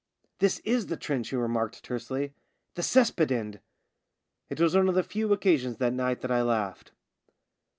"This 0.39 0.57
is 0.61 0.87
the 0.87 0.97
trench," 0.97 1.29
he 1.29 1.35
remarked 1.35 1.83
tersely," 1.83 2.33
the 2.73 2.81
cess 2.81 3.11
pit 3.11 3.31
end." 3.31 3.59
It 4.49 4.59
was 4.59 4.75
one 4.75 4.89
of 4.89 4.95
the 4.95 5.03
few 5.03 5.31
occasions 5.31 5.77
that 5.77 5.93
night 5.93 6.21
that 6.21 6.31
I 6.31 6.41
laughed. 6.41 6.91